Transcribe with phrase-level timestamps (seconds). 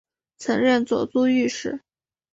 [0.35, 1.83] 曾任左都御史。